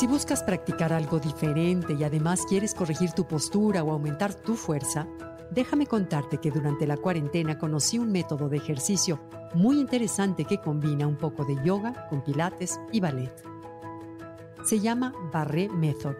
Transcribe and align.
Si 0.00 0.06
buscas 0.06 0.42
practicar 0.42 0.94
algo 0.94 1.18
diferente 1.18 1.92
y 1.92 2.04
además 2.04 2.46
quieres 2.48 2.72
corregir 2.72 3.12
tu 3.12 3.28
postura 3.28 3.84
o 3.84 3.92
aumentar 3.92 4.32
tu 4.32 4.56
fuerza, 4.56 5.06
déjame 5.50 5.86
contarte 5.86 6.38
que 6.38 6.50
durante 6.50 6.86
la 6.86 6.96
cuarentena 6.96 7.58
conocí 7.58 7.98
un 7.98 8.10
método 8.10 8.48
de 8.48 8.56
ejercicio 8.56 9.20
muy 9.52 9.78
interesante 9.78 10.46
que 10.46 10.56
combina 10.56 11.06
un 11.06 11.18
poco 11.18 11.44
de 11.44 11.62
yoga 11.62 12.06
con 12.08 12.24
pilates 12.24 12.80
y 12.92 13.00
ballet. 13.00 13.30
Se 14.64 14.80
llama 14.80 15.12
Barré 15.34 15.68
Method 15.68 16.16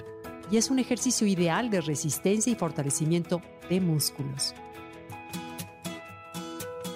y 0.50 0.58
es 0.58 0.70
un 0.70 0.78
ejercicio 0.78 1.26
ideal 1.26 1.70
de 1.70 1.80
resistencia 1.80 2.52
y 2.52 2.56
fortalecimiento 2.56 3.40
de 3.70 3.80
músculos. 3.80 4.54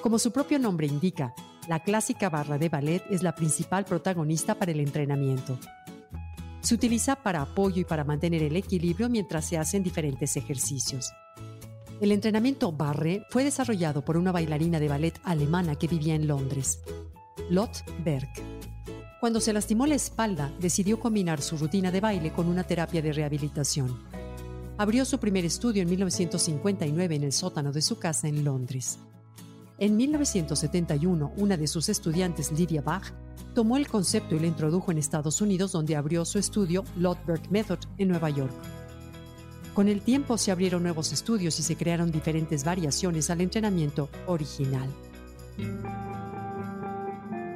Como 0.02 0.18
su 0.18 0.32
propio 0.32 0.58
nombre 0.58 0.86
indica, 0.86 1.34
la 1.66 1.82
clásica 1.82 2.28
barra 2.28 2.58
de 2.58 2.68
ballet 2.68 3.02
es 3.08 3.22
la 3.22 3.34
principal 3.34 3.86
protagonista 3.86 4.54
para 4.56 4.72
el 4.72 4.80
entrenamiento. 4.80 5.58
Se 6.64 6.74
utiliza 6.74 7.16
para 7.16 7.42
apoyo 7.42 7.82
y 7.82 7.84
para 7.84 8.04
mantener 8.04 8.42
el 8.42 8.56
equilibrio 8.56 9.10
mientras 9.10 9.44
se 9.44 9.58
hacen 9.58 9.82
diferentes 9.82 10.34
ejercicios. 10.38 11.12
El 12.00 12.10
entrenamiento 12.10 12.72
barre 12.72 13.26
fue 13.28 13.44
desarrollado 13.44 14.02
por 14.02 14.16
una 14.16 14.32
bailarina 14.32 14.80
de 14.80 14.88
ballet 14.88 15.20
alemana 15.24 15.76
que 15.76 15.88
vivía 15.88 16.14
en 16.14 16.26
Londres, 16.26 16.80
Lotte 17.50 17.84
Berg. 18.02 18.30
Cuando 19.20 19.40
se 19.40 19.52
lastimó 19.52 19.86
la 19.86 19.94
espalda, 19.94 20.52
decidió 20.58 20.98
combinar 20.98 21.42
su 21.42 21.58
rutina 21.58 21.90
de 21.90 22.00
baile 22.00 22.32
con 22.32 22.48
una 22.48 22.64
terapia 22.64 23.02
de 23.02 23.12
rehabilitación. 23.12 24.02
Abrió 24.78 25.04
su 25.04 25.18
primer 25.18 25.44
estudio 25.44 25.82
en 25.82 25.90
1959 25.90 27.14
en 27.14 27.24
el 27.24 27.32
sótano 27.32 27.72
de 27.72 27.82
su 27.82 27.98
casa 27.98 28.26
en 28.26 28.42
Londres. 28.42 28.98
En 29.76 29.98
1971, 29.98 31.32
una 31.36 31.58
de 31.58 31.66
sus 31.66 31.90
estudiantes, 31.90 32.52
Lydia 32.52 32.80
Bach, 32.80 33.12
tomó 33.54 33.76
el 33.76 33.88
concepto 33.88 34.34
y 34.34 34.40
lo 34.40 34.46
introdujo 34.46 34.90
en 34.90 34.98
Estados 34.98 35.40
Unidos, 35.40 35.72
donde 35.72 35.96
abrió 35.96 36.24
su 36.24 36.38
estudio 36.38 36.84
Lotberg 36.96 37.50
Method 37.50 37.78
en 37.96 38.08
Nueva 38.08 38.28
York. 38.28 38.52
Con 39.72 39.88
el 39.88 40.02
tiempo 40.02 40.36
se 40.36 40.52
abrieron 40.52 40.82
nuevos 40.82 41.12
estudios 41.12 41.58
y 41.58 41.62
se 41.62 41.76
crearon 41.76 42.12
diferentes 42.12 42.64
variaciones 42.64 43.30
al 43.30 43.40
entrenamiento 43.40 44.08
original. 44.26 44.88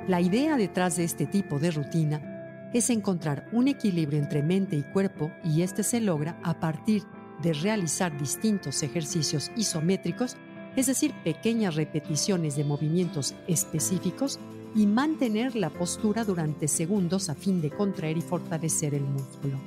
La 0.08 0.20
idea 0.20 0.56
detrás 0.56 0.96
de 0.96 1.04
este 1.04 1.26
tipo 1.26 1.58
de 1.58 1.70
rutina 1.70 2.70
es 2.72 2.90
encontrar 2.90 3.48
un 3.52 3.68
equilibrio 3.68 4.18
entre 4.18 4.42
mente 4.42 4.76
y 4.76 4.82
cuerpo 4.82 5.30
y 5.44 5.62
este 5.62 5.82
se 5.82 6.00
logra 6.00 6.38
a 6.42 6.58
partir 6.58 7.02
de 7.42 7.52
realizar 7.52 8.18
distintos 8.18 8.82
ejercicios 8.82 9.50
isométricos, 9.56 10.36
es 10.76 10.86
decir, 10.86 11.14
pequeñas 11.24 11.76
repeticiones 11.76 12.56
de 12.56 12.64
movimientos 12.64 13.34
específicos 13.46 14.40
y 14.74 14.86
mantener 14.86 15.56
la 15.56 15.70
postura 15.70 16.24
durante 16.24 16.68
segundos 16.68 17.28
a 17.28 17.34
fin 17.34 17.60
de 17.60 17.70
contraer 17.70 18.18
y 18.18 18.22
fortalecer 18.22 18.94
el 18.94 19.02
músculo. 19.02 19.58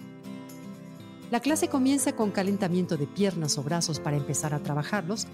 La 1.31 1.39
clase 1.39 1.69
comienza 1.69 2.13
con 2.13 2.31
calentamiento 2.31 2.97
de 2.97 3.07
piernas 3.07 3.57
o 3.57 3.63
brazos 3.63 3.99
para 3.99 4.17
empezar 4.17 4.53
a 4.53 4.59
trabajarlos. 4.59 5.27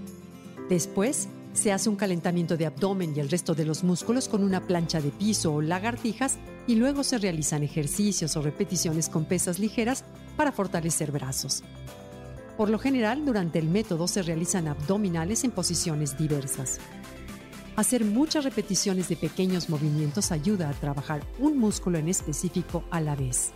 Después 0.69 1.27
se 1.53 1.71
hace 1.71 1.89
un 1.89 1.95
calentamiento 1.95 2.55
de 2.55 2.67
abdomen 2.67 3.13
y 3.15 3.19
el 3.19 3.29
resto 3.29 3.55
de 3.55 3.65
los 3.65 3.83
músculos 3.83 4.27
con 4.27 4.43
una 4.43 4.61
plancha 4.61 5.01
de 5.01 5.09
piso 5.09 5.55
o 5.55 5.61
lagartijas 5.61 6.37
y 6.67 6.75
luego 6.75 7.03
se 7.03 7.17
realizan 7.17 7.63
ejercicios 7.63 8.37
o 8.37 8.43
repeticiones 8.43 9.09
con 9.09 9.25
pesas 9.25 9.57
ligeras 9.57 10.03
para 10.35 10.51
fortalecer 10.51 11.11
brazos. 11.11 11.63
Por 12.57 12.69
lo 12.69 12.77
general, 12.77 13.25
durante 13.25 13.57
el 13.57 13.67
método 13.67 14.07
se 14.07 14.21
realizan 14.21 14.67
abdominales 14.67 15.43
en 15.43 15.51
posiciones 15.51 16.17
diversas. 16.17 16.79
Hacer 17.77 18.03
muchas 18.03 18.43
repeticiones 18.43 19.07
de 19.07 19.15
pequeños 19.15 19.69
movimientos 19.69 20.31
ayuda 20.31 20.67
a 20.67 20.73
trabajar 20.73 21.21
un 21.37 21.59
músculo 21.59 21.99
en 21.99 22.07
específico 22.07 22.83
a 22.89 22.99
la 22.99 23.15
vez. 23.15 23.51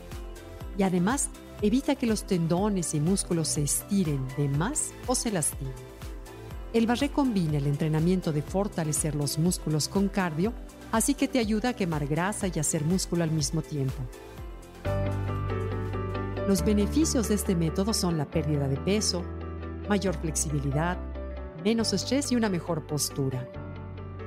Y 0.78 0.84
además, 0.84 1.32
evita 1.64 1.96
que 1.96 2.06
los 2.06 2.28
tendones 2.28 2.94
y 2.94 3.00
músculos 3.00 3.48
se 3.48 3.64
estiren 3.64 4.24
de 4.38 4.48
más 4.48 4.92
o 5.08 5.16
se 5.16 5.32
lastimen. 5.32 5.74
El 6.72 6.86
barré 6.86 7.10
combina 7.10 7.58
el 7.58 7.66
entrenamiento 7.66 8.32
de 8.32 8.44
fortalecer 8.44 9.16
los 9.16 9.40
músculos 9.40 9.88
con 9.88 10.08
cardio, 10.08 10.54
así 10.92 11.16
que 11.16 11.28
te 11.28 11.40
ayuda 11.40 11.70
a 11.70 11.74
quemar 11.74 12.06
grasa 12.06 12.46
y 12.48 12.60
hacer 12.60 12.86
músculo 12.86 13.24
al 13.24 13.32
mismo 13.32 13.64
tiempo. 13.64 14.04
Los 16.48 16.64
beneficios 16.64 17.28
de 17.28 17.34
este 17.34 17.56
método 17.56 17.92
son 17.92 18.20
la 18.20 18.30
pérdida 18.30 18.68
de 18.68 18.78
peso, 18.78 19.24
mayor 19.90 20.16
flexibilidad, 20.16 21.00
menos 21.66 21.92
estrés 21.92 22.32
y 22.32 22.36
una 22.36 22.50
mejor 22.50 22.86
postura. 22.86 23.52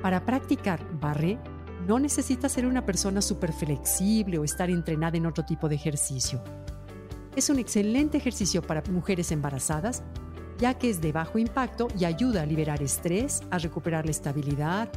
Para 0.05 0.23
practicar 0.23 0.85
barré, 1.01 1.39
no 1.87 1.97
necesitas 1.97 2.51
ser 2.51 2.67
una 2.67 2.85
persona 2.85 3.23
súper 3.23 3.51
flexible 3.51 4.37
o 4.37 4.43
estar 4.43 4.69
entrenada 4.69 5.17
en 5.17 5.25
otro 5.25 5.43
tipo 5.43 5.67
de 5.67 5.73
ejercicio. 5.73 6.43
Es 7.35 7.49
un 7.49 7.57
excelente 7.57 8.15
ejercicio 8.19 8.61
para 8.61 8.83
mujeres 8.91 9.31
embarazadas, 9.31 10.03
ya 10.59 10.75
que 10.75 10.91
es 10.91 11.01
de 11.01 11.11
bajo 11.11 11.39
impacto 11.39 11.87
y 11.97 12.05
ayuda 12.05 12.43
a 12.43 12.45
liberar 12.45 12.83
estrés, 12.83 13.41
a 13.49 13.57
recuperar 13.57 14.05
la 14.05 14.11
estabilidad, 14.11 14.89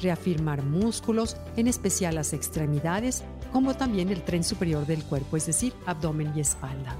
reafirmar 0.00 0.62
músculos, 0.62 1.36
en 1.56 1.66
especial 1.66 2.14
las 2.14 2.32
extremidades, 2.32 3.24
como 3.50 3.74
también 3.74 4.10
el 4.10 4.22
tren 4.22 4.44
superior 4.44 4.86
del 4.86 5.02
cuerpo, 5.02 5.36
es 5.36 5.46
decir, 5.46 5.74
abdomen 5.86 6.32
y 6.36 6.40
espalda. 6.40 6.94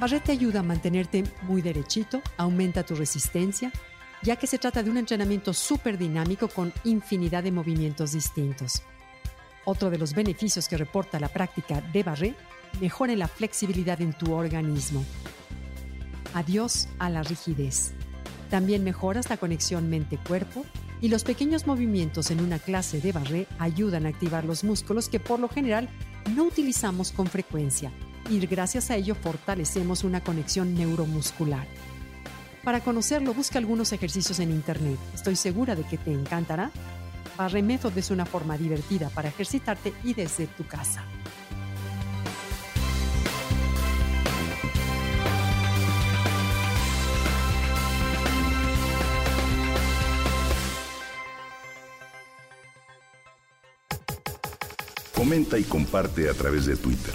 Barré 0.00 0.18
te 0.18 0.32
ayuda 0.32 0.60
a 0.60 0.64
mantenerte 0.64 1.22
muy 1.42 1.62
derechito, 1.62 2.20
aumenta 2.36 2.82
tu 2.82 2.96
resistencia, 2.96 3.70
ya 4.24 4.36
que 4.36 4.46
se 4.46 4.58
trata 4.58 4.82
de 4.82 4.90
un 4.90 4.96
entrenamiento 4.96 5.52
súper 5.52 5.98
dinámico 5.98 6.48
con 6.48 6.72
infinidad 6.84 7.44
de 7.44 7.52
movimientos 7.52 8.12
distintos. 8.12 8.82
Otro 9.66 9.90
de 9.90 9.98
los 9.98 10.14
beneficios 10.14 10.66
que 10.66 10.78
reporta 10.78 11.20
la 11.20 11.28
práctica 11.28 11.82
de 11.92 12.02
barré 12.02 12.34
mejora 12.80 13.14
la 13.14 13.28
flexibilidad 13.28 14.00
en 14.00 14.14
tu 14.14 14.32
organismo. 14.32 15.04
Adiós 16.32 16.88
a 16.98 17.10
la 17.10 17.22
rigidez. 17.22 17.92
También 18.50 18.82
mejoras 18.82 19.28
la 19.28 19.36
conexión 19.36 19.90
mente-cuerpo 19.90 20.64
y 21.02 21.08
los 21.08 21.22
pequeños 21.22 21.66
movimientos 21.66 22.30
en 22.30 22.40
una 22.40 22.58
clase 22.58 23.00
de 23.00 23.12
barré 23.12 23.46
ayudan 23.58 24.06
a 24.06 24.08
activar 24.08 24.44
los 24.46 24.64
músculos 24.64 25.10
que 25.10 25.20
por 25.20 25.38
lo 25.38 25.48
general 25.48 25.88
no 26.34 26.44
utilizamos 26.44 27.12
con 27.12 27.26
frecuencia 27.26 27.92
y 28.30 28.38
gracias 28.46 28.90
a 28.90 28.96
ello 28.96 29.14
fortalecemos 29.14 30.02
una 30.02 30.24
conexión 30.24 30.74
neuromuscular. 30.74 31.66
Para 32.64 32.80
conocerlo, 32.80 33.34
busca 33.34 33.58
algunos 33.58 33.92
ejercicios 33.92 34.40
en 34.40 34.50
internet. 34.50 34.98
Estoy 35.14 35.36
segura 35.36 35.76
de 35.76 35.84
que 35.84 35.98
te 35.98 36.10
encantará. 36.10 36.70
Barre 37.36 37.62
Method 37.62 37.96
es 37.98 38.10
una 38.10 38.24
forma 38.24 38.56
divertida 38.56 39.10
para 39.10 39.28
ejercitarte 39.28 39.92
y 40.02 40.14
desde 40.14 40.46
tu 40.46 40.66
casa. 40.66 41.04
Comenta 55.14 55.58
y 55.58 55.64
comparte 55.64 56.30
a 56.30 56.34
través 56.34 56.66
de 56.66 56.76
Twitter. 56.76 57.14